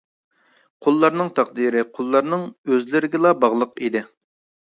[0.85, 4.05] قۇللارنىڭ تەقدىرى قۇللارنىڭ ئۆزلىرىگىلا باغلىق ئىدى.